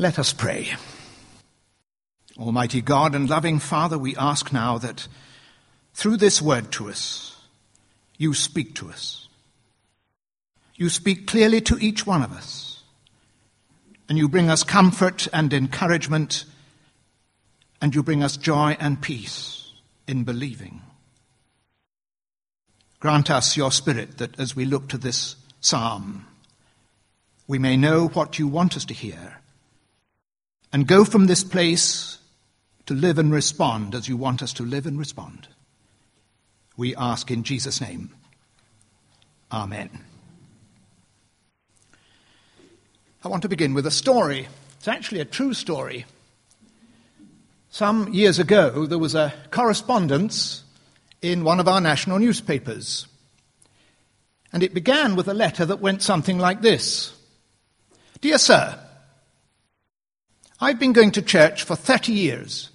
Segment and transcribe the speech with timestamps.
[0.00, 0.68] Let us pray.
[2.38, 5.08] Almighty God and loving Father, we ask now that
[5.92, 7.36] through this word to us,
[8.16, 9.26] you speak to us.
[10.76, 12.84] You speak clearly to each one of us.
[14.08, 16.44] And you bring us comfort and encouragement.
[17.82, 19.72] And you bring us joy and peace
[20.06, 20.80] in believing.
[23.00, 26.24] Grant us your Spirit that as we look to this psalm,
[27.48, 29.37] we may know what you want us to hear
[30.72, 32.18] and go from this place
[32.86, 35.48] to live and respond as you want us to live and respond.
[36.76, 38.10] We ask in Jesus' name.
[39.50, 39.90] Amen.
[43.24, 44.46] I want to begin with a story.
[44.78, 46.06] It's actually a true story.
[47.70, 50.62] Some years ago, there was a correspondence
[51.20, 53.06] in one of our national newspapers.
[54.52, 57.12] And it began with a letter that went something like this
[58.20, 58.78] Dear Sir,
[60.60, 62.70] I've been going to church for 30 years,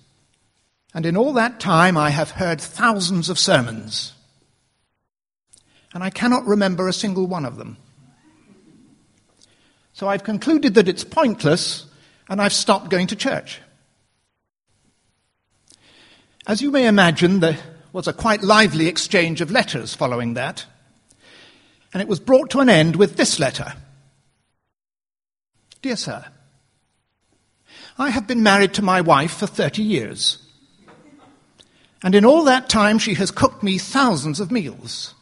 [0.93, 4.13] and in all that time I have heard thousands of sermons,
[5.93, 7.77] and I cannot remember a single one of them.
[9.93, 11.85] So I've concluded that it's pointless,
[12.29, 13.59] and I've stopped going to church.
[16.47, 17.59] As you may imagine, there
[17.91, 20.65] was a quite lively exchange of letters following that,
[21.93, 23.73] and it was brought to an end with this letter
[25.83, 26.25] Dear Sir,
[27.97, 30.39] I have been married to my wife for 30 years.
[32.01, 35.13] And in all that time, she has cooked me thousands of meals.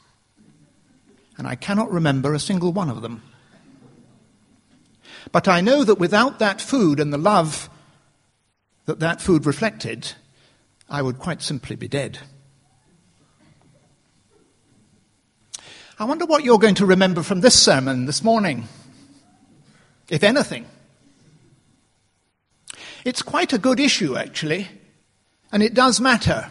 [1.37, 3.21] And I cannot remember a single one of them.
[5.31, 7.69] But I know that without that food and the love
[8.85, 10.13] that that food reflected,
[10.89, 12.19] I would quite simply be dead.
[15.99, 18.67] I wonder what you're going to remember from this sermon this morning,
[20.09, 20.65] if anything.
[23.03, 24.67] It's quite a good issue, actually,
[25.51, 26.49] and it does matter.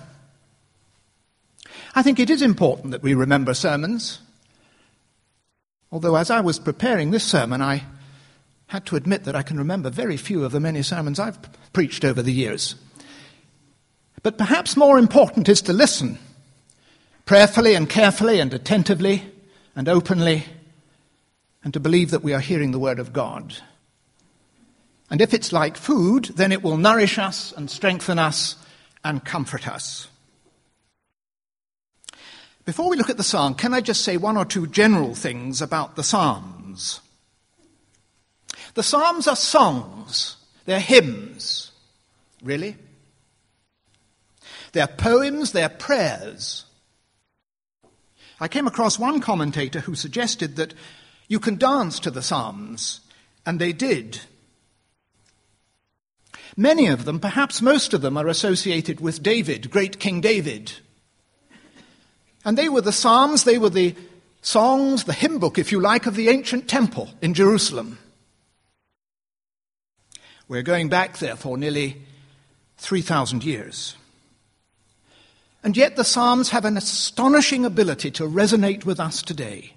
[1.94, 4.20] I think it is important that we remember sermons.
[5.92, 7.84] Although, as I was preparing this sermon, I
[8.68, 11.38] had to admit that I can remember very few of the many sermons I've
[11.72, 12.76] preached over the years.
[14.22, 16.18] But perhaps more important is to listen
[17.24, 19.24] prayerfully and carefully and attentively
[19.76, 20.44] and openly,
[21.62, 23.56] and to believe that we are hearing the Word of God.
[25.10, 28.56] And if it's like food, then it will nourish us and strengthen us
[29.04, 30.08] and comfort us.
[32.64, 35.60] Before we look at the psalm, can I just say one or two general things
[35.60, 37.00] about the psalms?
[38.74, 41.72] The psalms are songs, they're hymns.
[42.42, 42.76] Really?
[44.72, 46.64] They're poems, they're prayers.
[48.38, 50.72] I came across one commentator who suggested that
[51.28, 53.00] you can dance to the psalms,
[53.44, 54.20] and they did.
[56.56, 60.72] Many of them, perhaps most of them, are associated with David, great King David.
[62.44, 63.94] And they were the Psalms, they were the
[64.42, 67.98] songs, the hymn book, if you like, of the ancient temple in Jerusalem.
[70.48, 72.02] We're going back, therefore, nearly
[72.78, 73.94] 3,000 years.
[75.62, 79.74] And yet the Psalms have an astonishing ability to resonate with us today.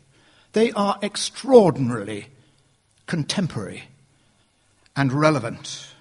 [0.54, 2.28] They are extraordinarily
[3.06, 3.84] contemporary
[4.96, 5.93] and relevant.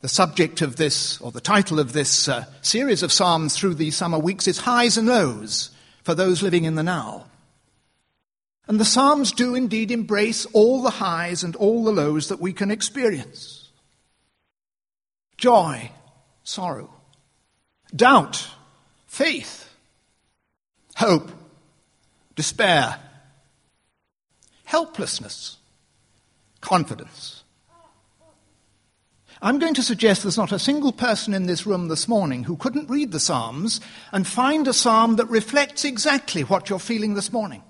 [0.00, 3.96] The subject of this, or the title of this uh, series of Psalms through these
[3.96, 5.70] summer weeks is Highs and Lows
[6.04, 7.26] for those living in the now.
[8.68, 12.52] And the Psalms do indeed embrace all the highs and all the lows that we
[12.52, 13.68] can experience
[15.38, 15.90] joy,
[16.42, 16.90] sorrow,
[17.94, 18.48] doubt,
[19.06, 19.72] faith,
[20.96, 21.30] hope,
[22.34, 22.98] despair,
[24.64, 25.56] helplessness,
[26.60, 27.42] confidence.
[29.40, 32.56] I'm going to suggest there's not a single person in this room this morning who
[32.56, 37.32] couldn't read the Psalms and find a psalm that reflects exactly what you're feeling this
[37.32, 37.62] morning.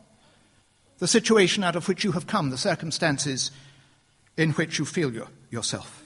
[0.99, 3.51] The situation out of which you have come, the circumstances
[4.37, 6.03] in which you feel your, yourself.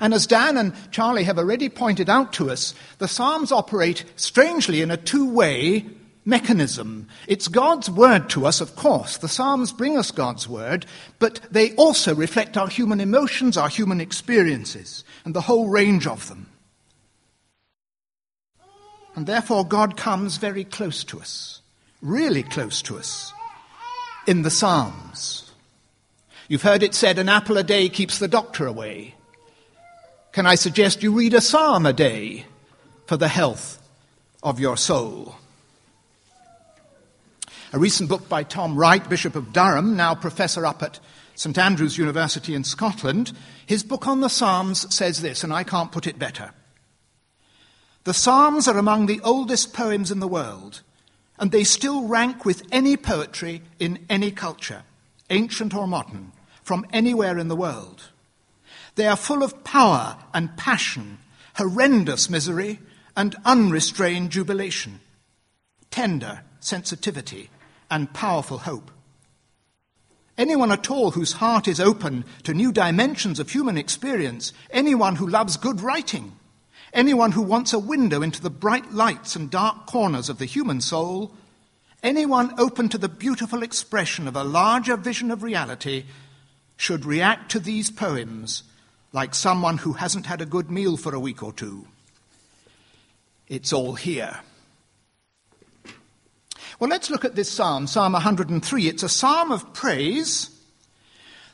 [0.00, 4.82] And as Dan and Charlie have already pointed out to us, the Psalms operate strangely
[4.82, 5.86] in a two way
[6.28, 7.08] mechanism.
[7.26, 9.16] It's God's word to us, of course.
[9.16, 10.84] The Psalms bring us God's word,
[11.18, 16.28] but they also reflect our human emotions, our human experiences, and the whole range of
[16.28, 16.46] them.
[19.16, 21.62] And therefore, God comes very close to us,
[22.02, 23.32] really close to us,
[24.26, 25.50] in the Psalms.
[26.46, 29.14] You've heard it said, an apple a day keeps the doctor away.
[30.32, 32.44] Can I suggest you read a psalm a day
[33.06, 33.82] for the health
[34.42, 35.34] of your soul?
[37.72, 41.00] A recent book by Tom Wright, Bishop of Durham, now professor up at
[41.34, 43.32] St Andrews University in Scotland.
[43.66, 46.52] His book on the Psalms says this, and I can't put it better.
[48.04, 50.80] The Psalms are among the oldest poems in the world,
[51.38, 54.84] and they still rank with any poetry in any culture,
[55.28, 56.32] ancient or modern,
[56.62, 58.08] from anywhere in the world.
[58.94, 61.18] They are full of power and passion,
[61.56, 62.78] horrendous misery,
[63.14, 65.00] and unrestrained jubilation,
[65.90, 67.50] tender sensitivity,
[67.90, 68.90] and powerful hope.
[70.36, 75.26] Anyone at all whose heart is open to new dimensions of human experience, anyone who
[75.26, 76.32] loves good writing,
[76.92, 80.80] anyone who wants a window into the bright lights and dark corners of the human
[80.80, 81.32] soul,
[82.04, 86.04] anyone open to the beautiful expression of a larger vision of reality,
[86.76, 88.62] should react to these poems
[89.12, 91.86] like someone who hasn't had a good meal for a week or two.
[93.48, 94.40] It's all here.
[96.78, 98.86] Well, let's look at this psalm, Psalm 103.
[98.86, 100.50] It's a psalm of praise.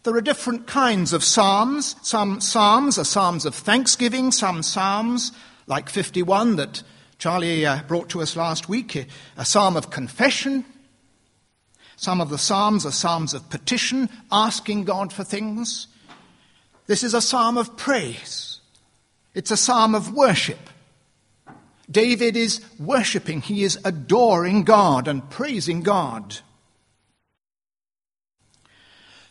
[0.03, 1.97] There are different kinds of psalms.
[2.03, 5.32] Some psalms are psalms of thanksgiving, some psalms,
[5.67, 6.82] like 51 that
[7.17, 9.06] Charlie uh, brought to us last week,
[9.38, 10.62] a psalm of confession.
[11.97, 15.87] Some of the psalms are psalms of petition, asking God for things.
[16.87, 18.61] This is a psalm of praise.
[19.32, 20.69] It's a psalm of worship.
[21.90, 26.38] David is worshipping, he is adoring God and praising God.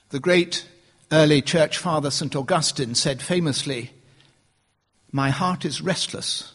[0.09, 0.67] The great
[1.11, 2.35] early church father St.
[2.35, 3.91] Augustine said famously,
[5.11, 6.53] My heart is restless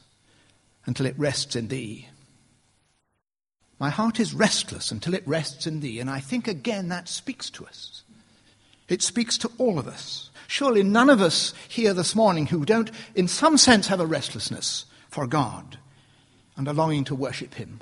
[0.87, 2.09] until it rests in thee.
[3.81, 6.01] My heart is restless until it rests in thee.
[6.01, 8.03] And I think again that speaks to us.
[8.89, 10.31] It speaks to all of us.
[10.47, 14.87] Surely none of us here this morning who don't, in some sense, have a restlessness
[15.11, 15.79] for God
[16.59, 17.81] and a longing to worship Him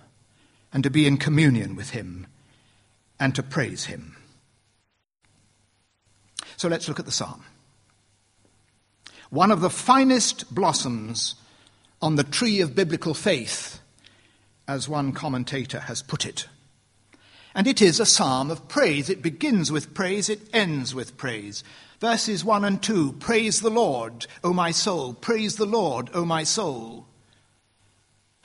[0.73, 2.27] and to be in communion with Him
[3.19, 4.17] and to praise Him.
[6.59, 7.43] So let's look at the psalm.
[9.31, 11.35] One of the finest blossoms
[12.01, 13.81] on the tree of biblical faith,
[14.69, 16.47] as one commentator has put it.
[17.55, 19.09] And it is a psalm of praise.
[19.09, 21.65] It begins with praise, it ends with praise.
[21.99, 25.15] Verses 1 and 2 Praise the Lord, O my soul.
[25.15, 27.07] Praise the Lord, O my soul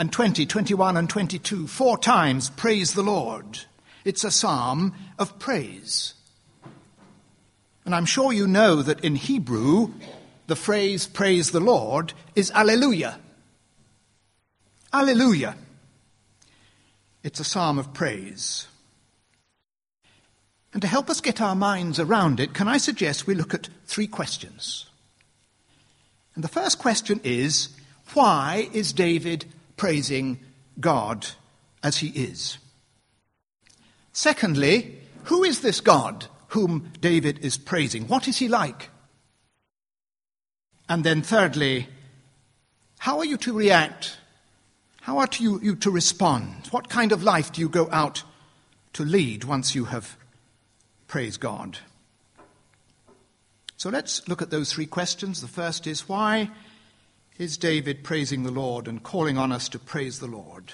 [0.01, 3.59] and 20, 21, and 22, four times, praise the Lord.
[4.03, 6.15] It's a psalm of praise.
[7.85, 9.91] And I'm sure you know that in Hebrew,
[10.47, 13.19] the phrase praise the Lord is alleluia.
[14.91, 15.55] Alleluia.
[17.21, 18.67] It's a psalm of praise.
[20.73, 23.69] And to help us get our minds around it, can I suggest we look at
[23.85, 24.87] three questions?
[26.33, 27.69] And the first question is
[28.15, 29.45] why is David
[29.81, 30.39] praising
[30.79, 31.25] God
[31.81, 32.59] as he is.
[34.13, 38.07] Secondly, who is this God whom David is praising?
[38.07, 38.89] What is he like?
[40.87, 41.87] And then thirdly,
[42.99, 44.19] how are you to react?
[45.01, 46.67] How are you, you to respond?
[46.69, 48.21] What kind of life do you go out
[48.93, 50.15] to lead once you have
[51.07, 51.79] praised God?
[53.77, 55.41] So let's look at those three questions.
[55.41, 56.51] The first is why
[57.41, 60.73] is David praising the Lord and calling on us to praise the Lord.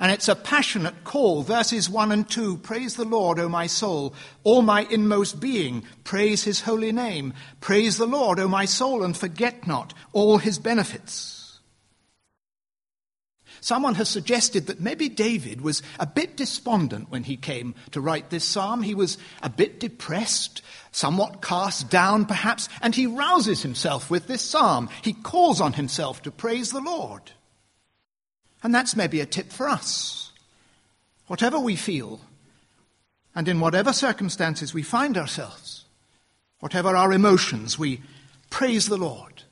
[0.00, 1.42] And it's a passionate call.
[1.42, 5.84] Verses 1 and 2 Praise the Lord, O my soul, all my inmost being.
[6.02, 7.34] Praise his holy name.
[7.60, 11.39] Praise the Lord, O my soul, and forget not all his benefits.
[13.60, 18.30] Someone has suggested that maybe David was a bit despondent when he came to write
[18.30, 18.82] this psalm.
[18.82, 20.62] He was a bit depressed,
[20.92, 24.88] somewhat cast down perhaps, and he rouses himself with this psalm.
[25.02, 27.32] He calls on himself to praise the Lord.
[28.62, 30.32] And that's maybe a tip for us.
[31.26, 32.20] Whatever we feel,
[33.34, 35.84] and in whatever circumstances we find ourselves,
[36.60, 38.00] whatever our emotions, we
[38.48, 39.42] praise the Lord.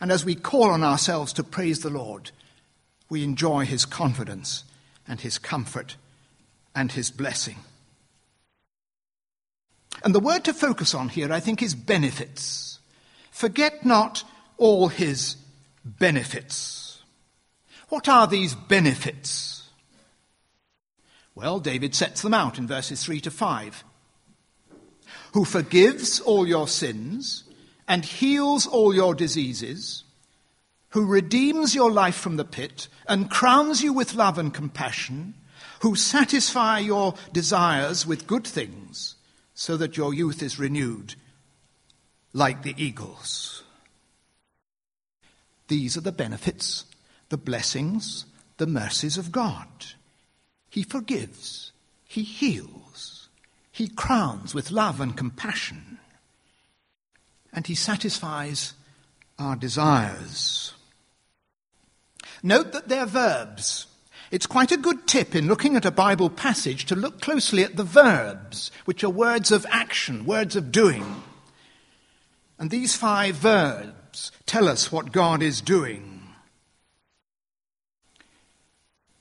[0.00, 2.30] And as we call on ourselves to praise the Lord,
[3.08, 4.64] we enjoy his confidence
[5.06, 5.96] and his comfort
[6.74, 7.56] and his blessing.
[10.02, 12.80] And the word to focus on here, I think, is benefits.
[13.30, 14.24] Forget not
[14.58, 15.36] all his
[15.84, 17.02] benefits.
[17.88, 19.68] What are these benefits?
[21.34, 23.84] Well, David sets them out in verses 3 to 5.
[25.32, 27.44] Who forgives all your sins
[27.88, 30.03] and heals all your diseases
[30.94, 35.34] who redeems your life from the pit and crowns you with love and compassion,
[35.80, 39.16] who satisfy your desires with good things,
[39.54, 41.16] so that your youth is renewed
[42.32, 43.64] like the eagles.
[45.66, 46.84] These are the benefits,
[47.28, 48.26] the blessings,
[48.58, 49.66] the mercies of God.
[50.70, 51.72] He forgives,
[52.06, 53.28] He heals.
[53.72, 55.98] He crowns with love and compassion.
[57.52, 58.74] And he satisfies
[59.36, 60.73] our desires.
[62.44, 63.86] Note that they're verbs.
[64.30, 67.76] It's quite a good tip in looking at a Bible passage to look closely at
[67.76, 71.22] the verbs, which are words of action, words of doing.
[72.58, 76.20] And these five verbs tell us what God is doing.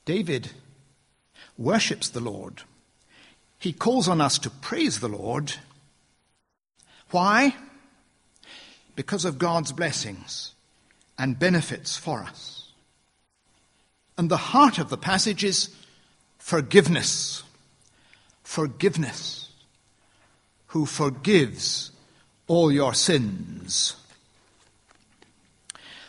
[0.03, 0.51] David
[1.57, 2.63] worships the Lord.
[3.57, 5.53] He calls on us to praise the Lord.
[7.11, 7.55] Why?
[8.97, 10.51] Because of God's blessings
[11.17, 12.62] and benefits for us.
[14.17, 15.69] And the heart of the passage is
[16.37, 17.43] forgiveness.
[18.43, 19.49] Forgiveness.
[20.67, 21.91] Who forgives
[22.47, 23.95] all your sins.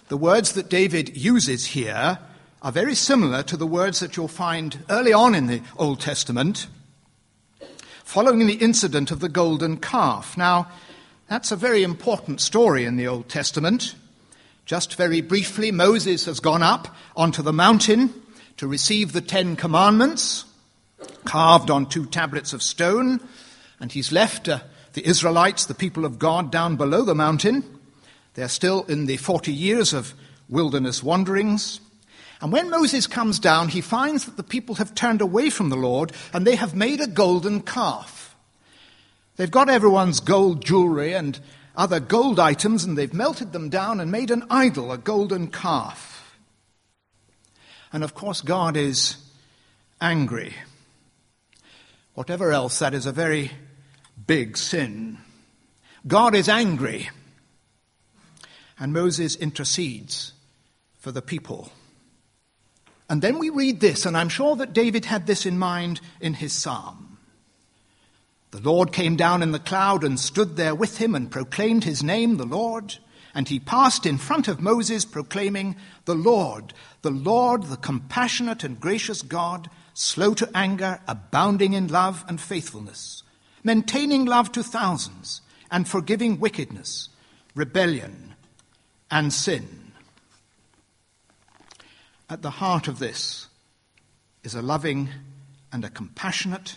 [0.09, 2.19] The words that David uses here
[2.61, 6.67] are very similar to the words that you'll find early on in the Old Testament,
[8.05, 10.37] following the incident of the golden calf.
[10.37, 10.69] Now,
[11.29, 13.95] that's a very important story in the Old Testament.
[14.65, 18.15] Just very briefly, Moses has gone up onto the mountain
[18.57, 20.47] to receive the Ten Commandments,
[21.27, 23.21] carved on two tablets of stone,
[23.79, 24.61] and he's left uh,
[24.95, 27.63] the Israelites, the people of God, down below the mountain.
[28.35, 30.15] They're still in the 40 years of
[30.49, 31.81] wilderness wanderings.
[32.41, 35.77] And when Moses comes down, he finds that the people have turned away from the
[35.77, 38.35] Lord and they have made a golden calf.
[39.37, 41.39] They've got everyone's gold jewelry and
[41.77, 46.39] other gold items and they've melted them down and made an idol, a golden calf.
[47.93, 49.17] And of course, God is
[50.01, 50.55] angry.
[52.15, 53.53] Whatever else, that is a very
[54.27, 55.19] big sin.
[56.07, 57.11] God is angry.
[58.79, 60.33] And Moses intercedes
[60.99, 61.71] for the people.
[63.09, 66.35] And then we read this, and I'm sure that David had this in mind in
[66.35, 67.14] his psalm.
[68.55, 72.05] The Lord came down in the cloud and stood there with him and proclaimed his
[72.05, 72.99] name, the Lord.
[73.35, 78.79] And he passed in front of Moses, proclaiming, The Lord, the Lord, the compassionate and
[78.79, 83.25] gracious God, slow to anger, abounding in love and faithfulness
[83.65, 87.09] maintaining love to thousands, and forgiving wickedness,
[87.55, 88.35] rebellion,
[89.11, 89.93] and sin.
[92.29, 93.49] At the heart of this
[94.45, 95.09] is a loving
[95.73, 96.77] and a compassionate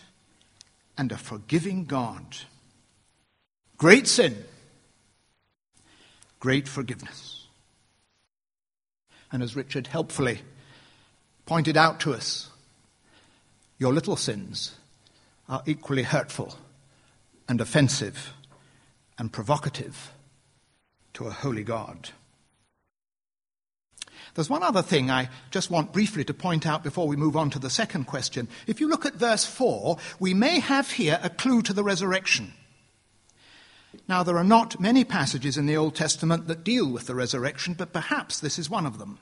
[0.97, 2.37] and a forgiving God.
[3.77, 4.43] Great sin,
[6.39, 7.47] great forgiveness.
[9.31, 10.39] And as Richard helpfully
[11.45, 12.49] pointed out to us,
[13.77, 14.75] your little sins
[15.47, 16.55] are equally hurtful
[17.47, 18.33] and offensive
[19.17, 20.11] and provocative
[21.13, 22.09] to a holy God.
[24.37, 27.49] There's one other thing I just want briefly to point out before we move on
[27.49, 28.47] to the second question.
[28.67, 32.53] If you look at verse 4, we may have here a clue to the resurrection.
[34.07, 37.73] Now, there are not many passages in the Old Testament that deal with the resurrection,
[37.73, 39.17] but perhaps this is one of them.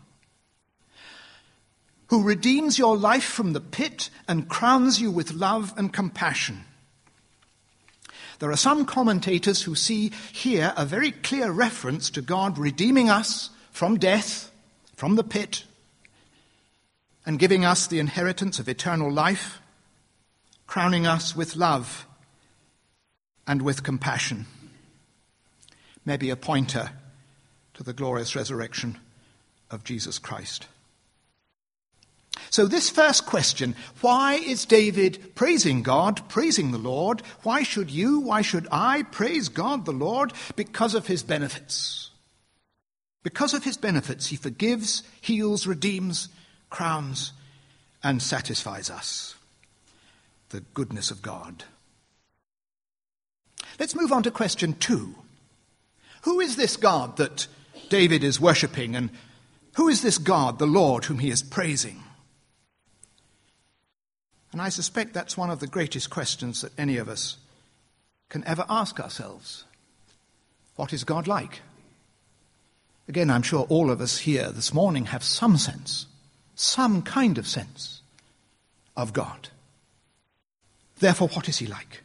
[2.08, 6.66] Who redeems your life from the pit and crowns you with love and compassion
[8.40, 13.50] there are some commentators who see here a very clear reference to God redeeming us
[13.72, 14.52] from death,
[14.96, 15.64] from the pit,
[17.26, 19.60] and giving us the inheritance of eternal life,
[20.68, 22.06] crowning us with love
[23.48, 24.46] and with compassion.
[26.06, 26.92] Maybe a pointer
[27.74, 28.98] to the glorious resurrection
[29.72, 30.68] of Jesus Christ.
[32.50, 37.22] So, this first question why is David praising God, praising the Lord?
[37.44, 40.32] Why should you, why should I praise God the Lord?
[40.56, 42.12] Because of his benefits.
[43.26, 46.30] Because of his benefits, he forgives, heals, redeems,
[46.70, 47.34] crowns,
[48.04, 49.34] and satisfies us.
[50.50, 51.64] The goodness of God.
[53.80, 55.16] Let's move on to question two.
[56.22, 57.48] Who is this God that
[57.90, 59.10] David is worshipping, and
[59.74, 62.04] who is this God, the Lord, whom he is praising?
[64.52, 67.38] And I suspect that's one of the greatest questions that any of us
[68.30, 69.66] can ever ask ourselves.
[70.76, 71.62] What is God like?
[73.08, 76.08] Again, I'm sure all of us here this morning have some sense,
[76.56, 78.02] some kind of sense
[78.98, 79.50] of God.
[81.00, 82.02] Therefore, what is he like?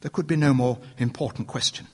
[0.00, 1.86] There could be no more important question.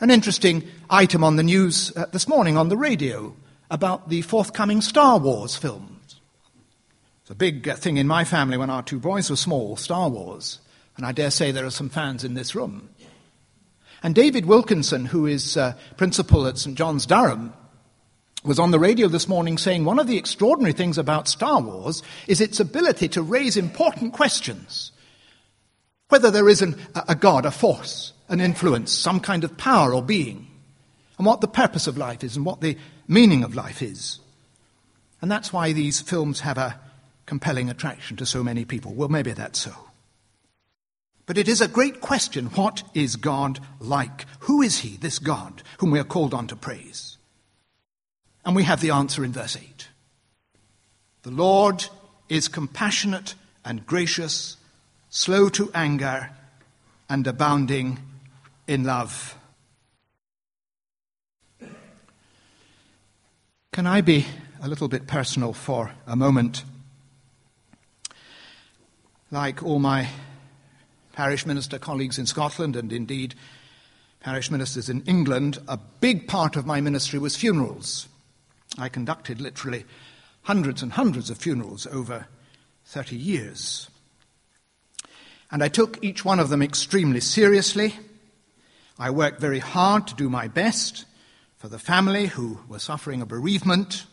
[0.00, 3.36] An interesting item on the news uh, this morning on the radio
[3.70, 6.20] about the forthcoming Star Wars films.
[7.20, 10.08] It's a big uh, thing in my family when our two boys were small, Star
[10.08, 10.58] Wars.
[10.96, 12.88] And I dare say there are some fans in this room.
[14.02, 16.76] And David Wilkinson, who is uh, principal at St.
[16.76, 17.52] John's Durham,
[18.44, 22.02] was on the radio this morning saying one of the extraordinary things about Star Wars
[22.26, 24.90] is its ability to raise important questions.
[26.08, 26.76] Whether there is an,
[27.08, 30.48] a God, a force, an influence, some kind of power or being,
[31.18, 34.18] and what the purpose of life is and what the meaning of life is.
[35.20, 36.80] And that's why these films have a
[37.26, 38.92] compelling attraction to so many people.
[38.92, 39.72] Well, maybe that's so.
[41.26, 44.26] But it is a great question what is God like?
[44.40, 47.16] Who is He, this God, whom we are called on to praise?
[48.44, 49.88] And we have the answer in verse 8.
[51.22, 51.86] The Lord
[52.28, 54.56] is compassionate and gracious,
[55.10, 56.30] slow to anger,
[57.08, 57.98] and abounding
[58.66, 59.36] in love.
[63.72, 64.26] Can I be
[64.60, 66.64] a little bit personal for a moment?
[69.30, 70.08] Like all my
[71.12, 73.34] parish minister colleagues in Scotland, and indeed
[74.20, 78.08] parish ministers in England, a big part of my ministry was funerals.
[78.78, 79.84] I conducted literally
[80.42, 82.26] hundreds and hundreds of funerals over
[82.86, 83.88] 30 years.
[85.50, 87.94] And I took each one of them extremely seriously.
[88.98, 91.04] I worked very hard to do my best
[91.58, 94.06] for the family who were suffering a bereavement.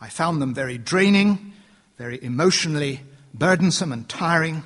[0.00, 1.52] I found them very draining,
[1.96, 3.00] very emotionally
[3.32, 4.62] burdensome and tiring,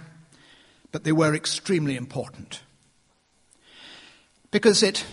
[0.95, 2.63] but they were extremely important.
[4.53, 5.05] Because it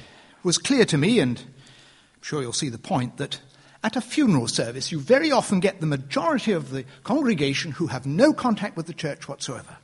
[0.43, 3.41] was clear to me, and I'm sure you'll see the point, that
[3.83, 8.05] at a funeral service, you very often get the majority of the congregation who have
[8.05, 9.77] no contact with the church whatsoever.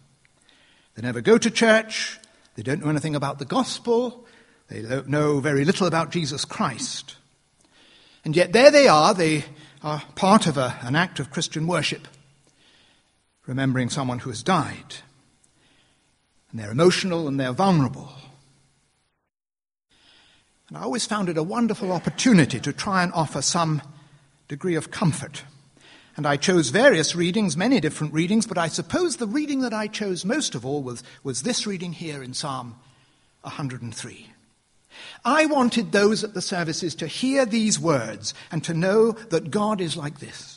[0.94, 2.20] They never go to church,
[2.54, 4.28] they don't know anything about the gospel,
[4.68, 7.16] they know very little about Jesus Christ.
[8.24, 9.46] And yet there they are, they
[9.82, 12.08] are part of a, an act of Christian worship,
[13.48, 14.98] remembering someone who has died.
[16.58, 18.12] And they're emotional and they're vulnerable.
[20.70, 23.84] And I always found it a wonderful opportunity to try and offer some
[24.48, 25.44] degree of comfort.
[26.16, 29.86] And I chose various readings, many different readings, but I suppose the reading that I
[29.86, 32.76] chose most of all was, was this reading here in Psalm
[33.42, 34.28] 103.
[35.24, 39.80] I wanted those at the services to hear these words and to know that God
[39.80, 40.57] is like this.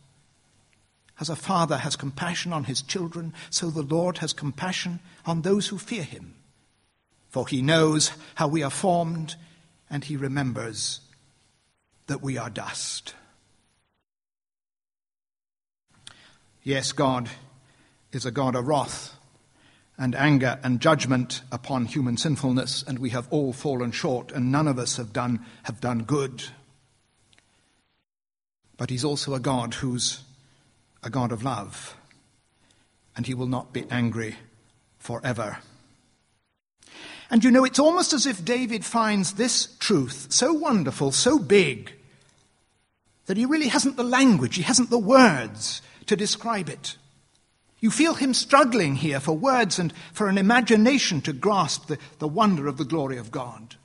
[1.21, 5.69] As a father has compassion on his children, so the Lord has compassion on those
[5.69, 6.35] who fear him
[7.31, 9.35] for he knows how we are formed,
[9.89, 10.99] and he remembers
[12.07, 13.15] that we are dust.
[16.61, 17.29] Yes, God
[18.11, 19.17] is a God of wrath
[19.97, 24.67] and anger and judgment upon human sinfulness, and we have all fallen short, and none
[24.67, 26.43] of us have done, have done good.
[28.75, 30.21] But He's also a God who's
[31.03, 31.95] a God of love,
[33.15, 34.35] and He will not be angry
[34.99, 35.57] forever.
[37.31, 41.93] And you know, it's almost as if David finds this truth so wonderful, so big,
[43.25, 46.97] that he really hasn't the language, he hasn't the words to describe it.
[47.79, 52.27] You feel him struggling here for words and for an imagination to grasp the, the
[52.27, 53.75] wonder of the glory of God.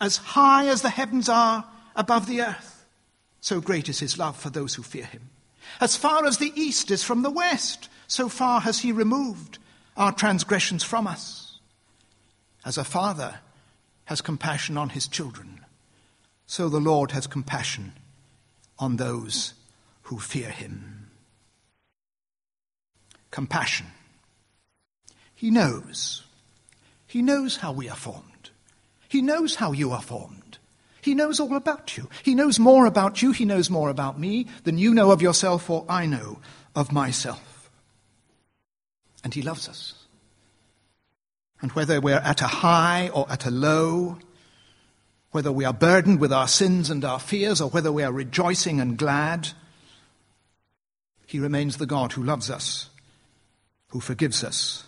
[0.00, 2.86] As high as the heavens are above the earth,
[3.40, 5.28] so great is his love for those who fear him.
[5.80, 9.58] As far as the east is from the west, so far has he removed
[9.96, 11.42] our transgressions from us
[12.64, 13.40] as a father
[14.04, 15.60] has compassion on his children,
[16.46, 17.92] so the Lord has compassion
[18.78, 19.54] on those
[20.02, 21.10] who fear him.
[23.30, 23.86] Compassion.
[25.34, 26.24] He knows.
[27.06, 28.50] He knows how we are formed.
[29.08, 30.41] He knows how you are formed.
[31.02, 32.08] He knows all about you.
[32.22, 33.32] He knows more about you.
[33.32, 36.38] He knows more about me than you know of yourself or I know
[36.76, 37.70] of myself.
[39.24, 39.94] And He loves us.
[41.60, 44.18] And whether we're at a high or at a low,
[45.32, 48.80] whether we are burdened with our sins and our fears, or whether we are rejoicing
[48.80, 49.48] and glad,
[51.26, 52.90] He remains the God who loves us,
[53.88, 54.84] who forgives us,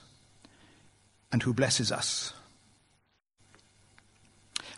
[1.33, 2.33] and who blesses us.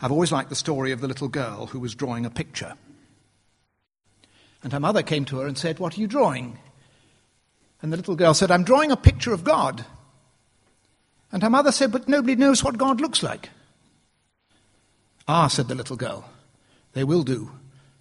[0.01, 2.73] I've always liked the story of the little girl who was drawing a picture.
[4.63, 6.59] And her mother came to her and said, What are you drawing?
[7.81, 9.85] And the little girl said, I'm drawing a picture of God.
[11.31, 13.49] And her mother said, But nobody knows what God looks like.
[15.27, 16.29] Ah, said the little girl,
[16.93, 17.51] they will do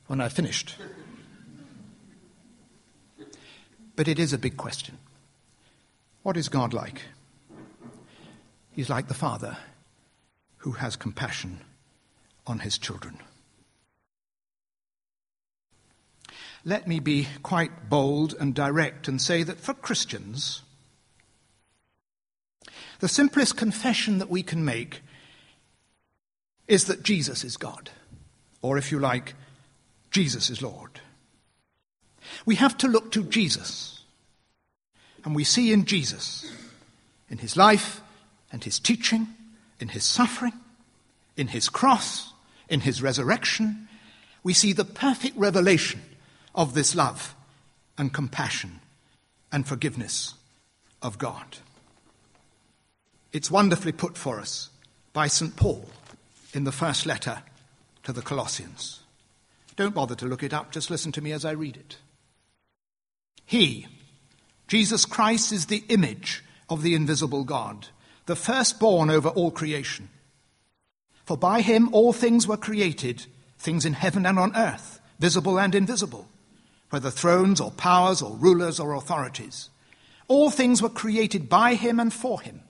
[0.07, 0.77] when I've finished.
[3.97, 4.99] But it is a big question.
[6.23, 7.03] What is God like?
[8.73, 9.57] He's like the Father
[10.59, 11.61] who has compassion
[12.47, 13.19] on his children.
[16.65, 20.63] Let me be quite bold and direct and say that for Christians,
[22.99, 25.01] the simplest confession that we can make
[26.67, 27.91] is that Jesus is God,
[28.63, 29.35] or if you like,
[30.11, 31.01] Jesus is Lord.
[32.45, 34.03] We have to look to Jesus,
[35.25, 36.51] and we see in Jesus,
[37.31, 38.01] in his life
[38.51, 39.29] and his teaching,
[39.79, 40.55] in his suffering,
[41.37, 42.33] in his cross,
[42.69, 43.89] in his resurrection,
[44.43, 46.03] we see the perfect revelation
[46.55, 47.35] of this love
[47.99, 48.81] and compassion
[49.53, 50.35] and forgiveness
[51.03, 51.59] of God.
[53.33, 54.71] It's wonderfully put for us
[55.13, 55.57] by St.
[55.57, 55.89] Paul
[56.53, 57.43] in the first letter
[58.05, 59.01] to the Colossians.
[59.77, 61.99] Don't bother to look it up, just listen to me as I read it.
[63.45, 63.87] He,
[64.69, 67.89] Jesus Christ, is the image of the invisible God,
[68.27, 70.09] the firstborn over all creation.
[71.27, 73.27] For by him all things were created,
[73.59, 76.29] things in heaven and on earth, visible and invisible,
[76.91, 79.69] whether thrones or powers or rulers or authorities.
[80.29, 82.63] All things were created by him and for him.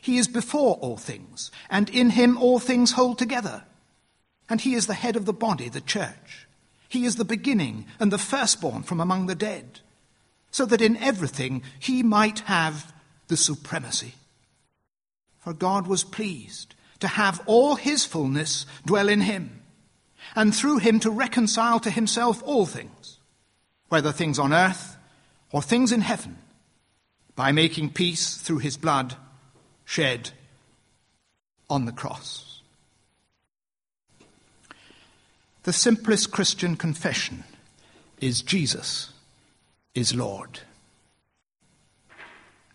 [0.00, 3.62] He is before all things, and in him all things hold together.
[4.48, 6.48] And he is the head of the body, the church.
[6.88, 9.80] He is the beginning and the firstborn from among the dead,
[10.50, 12.92] so that in everything he might have
[13.28, 14.14] the supremacy.
[15.38, 19.62] For God was pleased to have all his fullness dwell in him,
[20.34, 23.18] and through him to reconcile to himself all things,
[23.88, 24.96] whether things on earth
[25.52, 26.38] or things in heaven,
[27.34, 29.14] by making peace through his blood
[29.84, 30.30] shed
[31.68, 32.62] on the cross.
[35.64, 37.44] The simplest Christian confession
[38.20, 39.12] is Jesus
[39.94, 40.60] is Lord.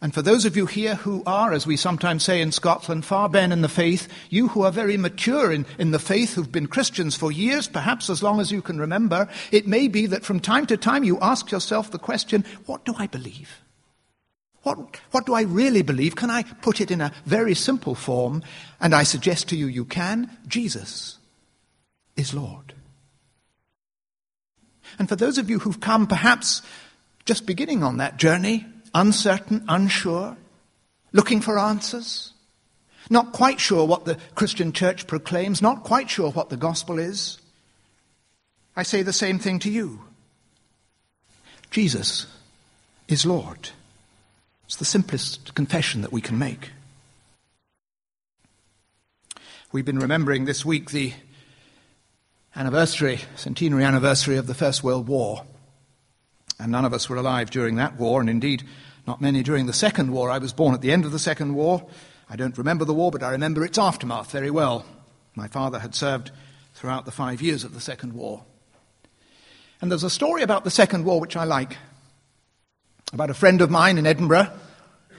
[0.03, 3.29] And for those of you here who are, as we sometimes say in Scotland, far
[3.29, 6.65] ben in the faith, you who are very mature in, in the faith, who've been
[6.65, 10.39] Christians for years, perhaps as long as you can remember, it may be that from
[10.39, 13.61] time to time you ask yourself the question, what do I believe?
[14.63, 16.15] What, what do I really believe?
[16.15, 18.43] Can I put it in a very simple form?
[18.79, 20.35] And I suggest to you, you can.
[20.47, 21.19] Jesus
[22.15, 22.73] is Lord.
[24.97, 26.63] And for those of you who've come perhaps
[27.25, 30.37] just beginning on that journey, uncertain, unsure,
[31.11, 32.33] looking for answers,
[33.09, 37.39] not quite sure what the Christian church proclaims, not quite sure what the gospel is,
[38.75, 40.01] I say the same thing to you.
[41.71, 42.25] Jesus
[43.07, 43.69] is Lord.
[44.65, 46.69] It's the simplest confession that we can make.
[49.73, 51.13] We've been remembering this week the
[52.55, 55.45] anniversary, centenary anniversary of the First World War.
[56.61, 58.63] And none of us were alive during that war, and indeed,
[59.07, 60.29] not many during the Second War.
[60.29, 61.87] I was born at the end of the Second War.
[62.29, 64.85] I don't remember the war, but I remember its aftermath very well.
[65.35, 66.29] My father had served
[66.75, 68.43] throughout the five years of the Second War.
[69.81, 71.77] And there's a story about the Second War which I like
[73.11, 74.51] about a friend of mine in Edinburgh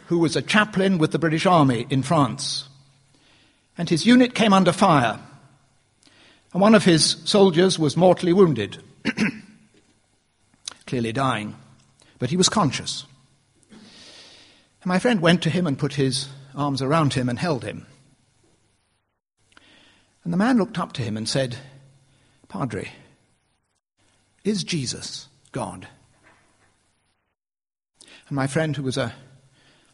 [0.06, 2.68] who was a chaplain with the British Army in France.
[3.76, 5.18] And his unit came under fire.
[6.52, 8.78] And one of his soldiers was mortally wounded,
[10.92, 11.56] clearly dying,
[12.18, 13.06] but he was conscious.
[13.70, 13.80] And
[14.84, 17.86] my friend went to him and put his arms around him and held him.
[20.22, 21.56] And the man looked up to him and said,
[22.46, 22.92] Padre,
[24.44, 25.88] is Jesus God?
[28.28, 29.14] And my friend, who was a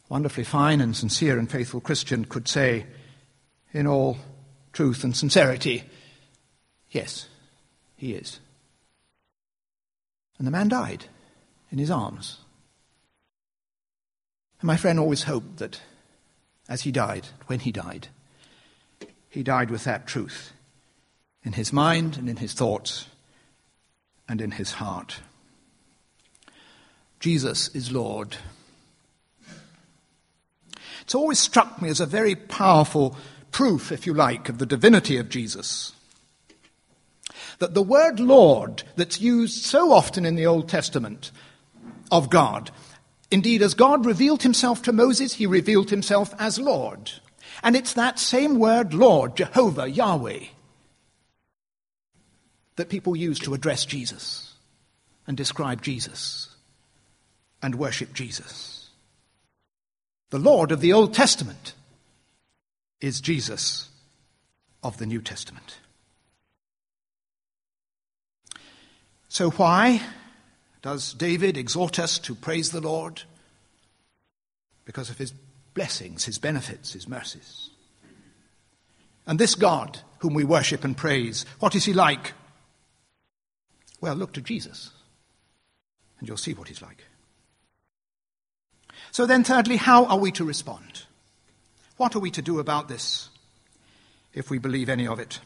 [0.09, 2.87] wonderfully fine and sincere and faithful Christian, could say,
[3.73, 4.17] in all
[4.73, 5.85] truth and sincerity,
[6.91, 7.29] Yes,
[7.97, 8.41] he is.
[10.39, 11.07] And the man died
[11.71, 12.39] in his arms.
[14.61, 15.81] And my friend always hoped that
[16.69, 18.09] as he died, when he died,
[19.29, 20.53] he died with that truth
[21.43, 23.07] in his mind and in his thoughts
[24.29, 25.21] and in his heart.
[27.21, 28.37] Jesus is Lord.
[31.03, 33.17] It's always struck me as a very powerful
[33.51, 35.93] proof, if you like, of the divinity of Jesus.
[37.59, 41.33] That the word Lord, that's used so often in the Old Testament
[42.11, 42.71] of God,
[43.31, 47.13] indeed, as God revealed himself to Moses, he revealed himself as Lord.
[47.63, 50.45] And it's that same word, Lord, Jehovah, Yahweh,
[52.77, 54.55] that people use to address Jesus
[55.27, 56.55] and describe Jesus
[57.61, 58.91] and worship Jesus.
[60.31, 61.75] The Lord of the Old Testament
[63.01, 63.89] is Jesus
[64.83, 65.79] of the New Testament.
[69.29, 70.01] So, why
[70.83, 73.23] Does David exhort us to praise the Lord?
[74.85, 75.33] Because of his
[75.75, 77.71] blessings, his benefits, his mercies.
[79.27, 82.33] And this God, whom we worship and praise, what is he like?
[84.01, 84.91] Well, look to Jesus,
[86.19, 87.05] and you'll see what he's like.
[89.11, 91.03] So then, thirdly, how are we to respond?
[91.97, 93.29] What are we to do about this,
[94.33, 95.41] if we believe any of it?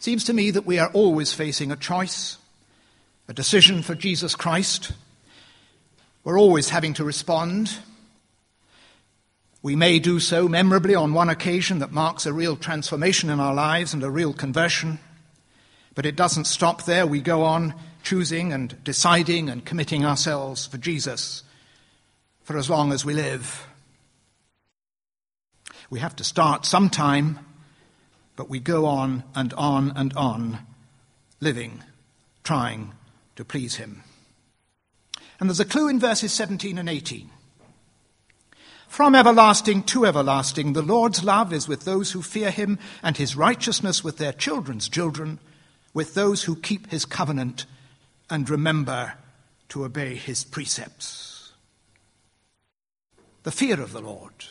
[0.00, 2.38] Seems to me that we are always facing a choice,
[3.28, 4.92] a decision for Jesus Christ.
[6.24, 7.70] We're always having to respond.
[9.62, 13.52] We may do so memorably on one occasion that marks a real transformation in our
[13.52, 14.98] lives and a real conversion.
[15.94, 17.06] But it doesn't stop there.
[17.06, 21.42] We go on choosing and deciding and committing ourselves for Jesus
[22.42, 23.66] for as long as we live.
[25.90, 27.40] We have to start sometime,
[28.40, 30.60] but we go on and on and on,
[31.40, 31.84] living,
[32.42, 32.90] trying
[33.36, 34.02] to please Him.
[35.38, 37.28] And there's a clue in verses 17 and 18.
[38.88, 43.36] From everlasting to everlasting, the Lord's love is with those who fear Him, and His
[43.36, 45.38] righteousness with their children's children,
[45.92, 47.66] with those who keep His covenant
[48.30, 49.16] and remember
[49.68, 51.52] to obey his precepts.
[53.42, 54.46] The fear of the Lord,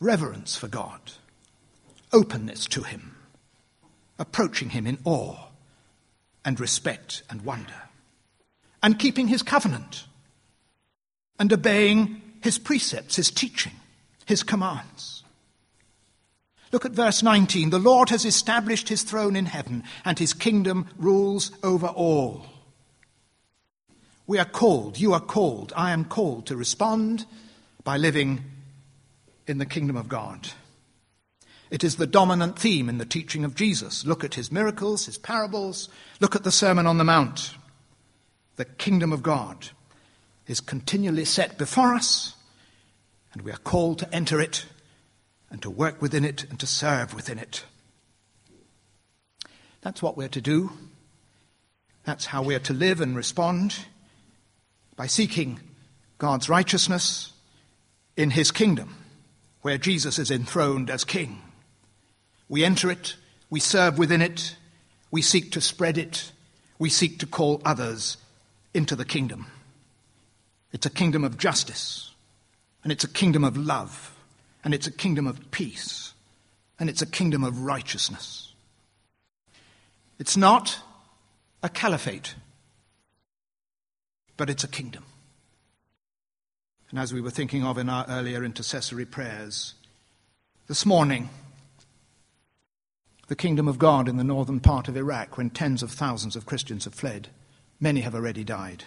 [0.00, 1.12] reverence for God,
[2.12, 3.16] openness to him,
[4.18, 5.36] approaching him in awe
[6.44, 7.88] and respect and wonder,
[8.82, 10.04] and keeping his covenant
[11.38, 13.72] and obeying his precepts, his teaching,
[14.26, 15.24] his commands.
[16.72, 17.70] Look at verse 19.
[17.70, 22.46] The Lord has established his throne in heaven, and his kingdom rules over all.
[24.26, 27.26] We are called, you are called, I am called to respond
[27.84, 28.44] by living
[29.46, 30.48] in the kingdom of God.
[31.72, 34.04] It is the dominant theme in the teaching of Jesus.
[34.04, 35.88] Look at his miracles, his parables,
[36.20, 37.54] look at the Sermon on the Mount.
[38.56, 39.70] The kingdom of God
[40.46, 42.36] is continually set before us,
[43.32, 44.66] and we are called to enter it
[45.50, 47.64] and to work within it and to serve within it.
[49.80, 50.72] That's what we're to do.
[52.04, 53.86] That's how we're to live and respond
[54.94, 55.58] by seeking
[56.18, 57.32] God's righteousness
[58.14, 58.94] in His kingdom,
[59.62, 61.40] where Jesus is enthroned as King.
[62.52, 63.16] We enter it,
[63.48, 64.56] we serve within it,
[65.10, 66.32] we seek to spread it,
[66.78, 68.18] we seek to call others
[68.74, 69.46] into the kingdom.
[70.70, 72.10] It's a kingdom of justice,
[72.84, 74.14] and it's a kingdom of love
[74.64, 76.12] and it's a kingdom of peace,
[76.78, 78.52] and it's a kingdom of righteousness.
[80.18, 80.78] It's not
[81.62, 82.34] a caliphate,
[84.36, 85.06] but it's a kingdom.
[86.90, 89.72] And as we were thinking of in our earlier intercessory prayers,
[90.68, 91.30] this morning,
[93.32, 96.44] the kingdom of God in the northern part of Iraq, when tens of thousands of
[96.44, 97.28] Christians have fled,
[97.80, 98.84] many have already died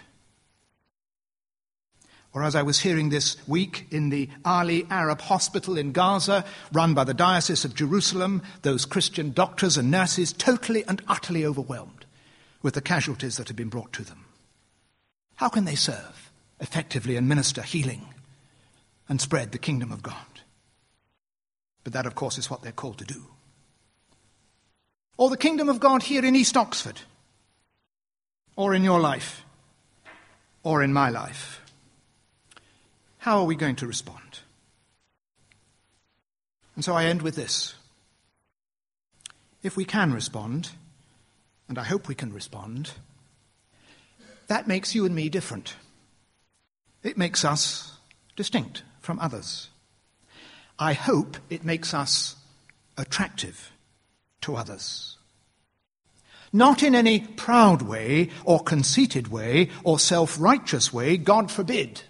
[2.36, 6.92] or as I was hearing this week in the Ahli Arab Hospital in Gaza, run
[6.92, 12.04] by the Diocese of Jerusalem, those Christian doctors and nurses totally and utterly overwhelmed
[12.60, 14.26] with the casualties that have been brought to them.
[15.36, 16.30] How can they serve
[16.60, 18.12] effectively and minister healing
[19.08, 20.42] and spread the kingdom of God?
[21.84, 23.22] But that, of course, is what they're called to do.
[25.16, 27.00] Or the kingdom of God here in East Oxford,
[28.54, 29.44] or in your life,
[30.62, 31.62] or in my life.
[33.18, 34.40] How are we going to respond?
[36.74, 37.74] And so I end with this.
[39.62, 40.70] If we can respond,
[41.68, 42.92] and I hope we can respond,
[44.46, 45.74] that makes you and me different.
[47.02, 47.96] It makes us
[48.36, 49.70] distinct from others.
[50.78, 52.36] I hope it makes us
[52.98, 53.72] attractive
[54.46, 55.18] to others.
[56.52, 62.02] Not in any proud way or conceited way or self righteous way, God forbid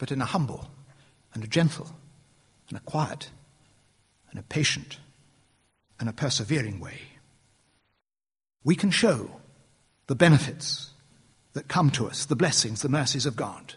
[0.00, 0.66] but in a humble
[1.34, 1.94] and a gentle
[2.70, 3.28] and a quiet
[4.30, 4.96] and a patient
[6.00, 6.98] and a persevering way.
[8.64, 9.30] We can show
[10.06, 10.90] the benefits
[11.52, 13.74] that come to us, the blessings, the mercies of God,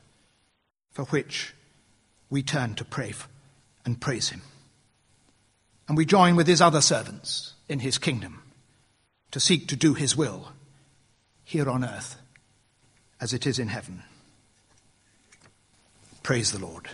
[0.91, 1.53] for which
[2.29, 3.13] we turn to pray
[3.83, 4.41] and praise Him.
[5.87, 8.41] And we join with His other servants in His kingdom
[9.31, 10.51] to seek to do His will
[11.43, 12.17] here on earth
[13.19, 14.03] as it is in heaven.
[16.23, 16.89] Praise the Lord.